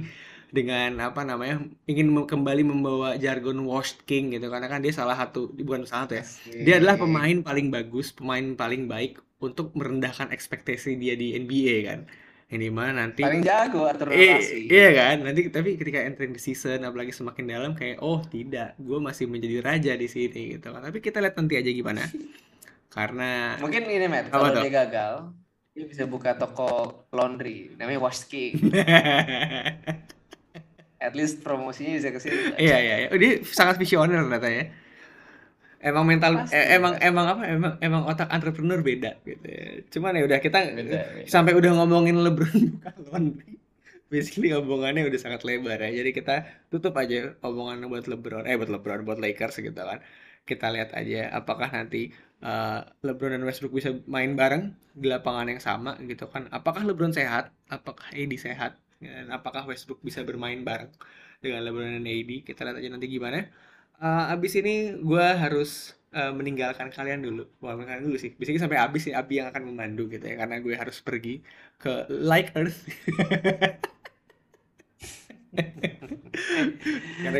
[0.57, 1.59] dengan apa namanya
[1.91, 6.15] ingin kembali membawa jargon washed king gitu karena kan dia salah satu bukan salah satu
[6.23, 6.25] ya
[6.65, 12.01] dia adalah pemain paling bagus pemain paling baik untuk merendahkan ekspektasi dia di NBA kan
[12.47, 14.71] yang di mana nanti paling jago atur Eh, rotasi.
[14.71, 18.99] iya kan nanti tapi ketika entering the season apalagi semakin dalam kayak oh tidak gue
[19.03, 22.03] masih menjadi raja di sini gitu kan tapi kita lihat nanti aja gimana
[22.97, 25.15] karena Mungkin ini Matt, kalau dia gagal,
[25.75, 28.57] dia bisa buka toko laundry, namanya Wash King.
[30.97, 32.41] At least promosinya bisa ke situ.
[32.57, 33.09] iya iya iya.
[33.13, 34.65] dia sangat visioner ternyata ya
[35.89, 37.07] emang mental Pasti, eh, emang pasti.
[37.09, 39.63] emang apa emang emang otak entrepreneur beda gitu ya.
[39.93, 41.33] cuman ya udah kita Beda, beda.
[41.33, 43.53] sampai udah ngomongin LeBron buka laundry
[44.15, 45.91] basically omongannya udah sangat lebar ya.
[46.03, 46.35] Jadi kita
[46.73, 49.99] tutup aja omongan buat LeBron eh buat LeBron buat Lakers gitu kan.
[50.49, 52.15] Kita lihat aja apakah nanti
[52.47, 56.47] uh, LeBron dan Westbrook bisa main bareng di lapangan yang sama gitu kan.
[56.55, 57.51] Apakah LeBron sehat?
[57.67, 58.73] Apakah AD sehat?
[59.03, 60.91] Dan apakah Westbrook bisa bermain bareng
[61.43, 63.39] dengan LeBron dan AD kita lihat aja nanti gimana
[63.97, 67.49] Uh, abis ini gue harus uh, meninggalkan kalian dulu.
[67.61, 68.33] Bukan meninggalkan dulu sih.
[68.37, 70.37] Biasanya sampai abis ya Abi yang akan memandu gitu ya.
[70.41, 71.41] Karena gue harus pergi
[71.81, 72.81] ke Like Earth.
[77.25, 77.39] Karena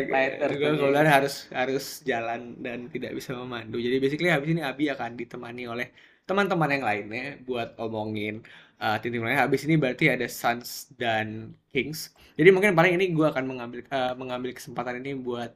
[0.57, 3.77] gue kebetulan harus harus jalan dan tidak bisa memandu.
[3.77, 5.87] Jadi basically habis ini Abi akan ditemani oleh
[6.27, 8.43] teman-teman yang lainnya Buat omongin
[8.83, 12.11] uh, tim-tim lainnya Habis ini berarti ada Suns dan Kings.
[12.37, 15.53] Jadi mungkin paling ini gue akan mengambil uh, mengambil kesempatan ini buat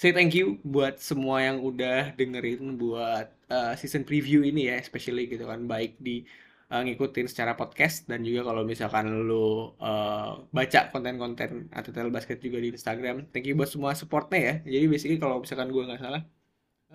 [0.00, 5.28] say thank you buat semua yang udah dengerin buat uh, season preview ini ya, especially
[5.28, 6.24] gitu kan, baik di
[6.72, 12.56] uh, ngikutin secara podcast dan juga kalau misalkan lu uh, baca konten-konten atau basket juga
[12.64, 13.28] di Instagram.
[13.28, 14.54] Thank you buat semua supportnya ya.
[14.80, 16.24] Jadi basically kalau misalkan gue nggak salah,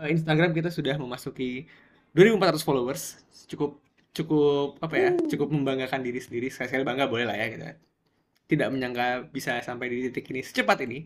[0.01, 1.69] uh, Instagram kita sudah memasuki
[2.17, 3.77] 2400 followers, cukup
[4.17, 6.49] cukup apa ya, cukup membanggakan diri sendiri.
[6.49, 7.69] Sekali-sekali bangga boleh lah ya gitu.
[8.49, 11.05] Tidak menyangka bisa sampai di titik ini secepat ini.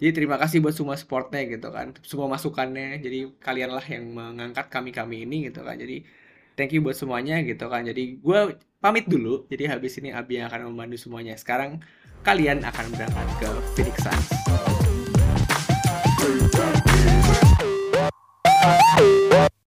[0.00, 3.04] Jadi terima kasih buat semua supportnya gitu kan, semua masukannya.
[3.04, 5.76] Jadi kalianlah yang mengangkat kami-kami ini gitu kan.
[5.76, 6.08] Jadi
[6.56, 7.84] thank you buat semuanya gitu kan.
[7.84, 9.44] Jadi gue pamit dulu.
[9.52, 11.36] Jadi habis ini Abi yang akan memandu semuanya.
[11.36, 11.84] Sekarang
[12.24, 14.28] kalian akan berangkat ke Phoenix Suns.